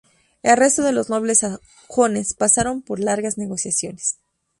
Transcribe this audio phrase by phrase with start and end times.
[0.41, 4.17] El resto de los nobles sajones pasaron por largas negociaciones.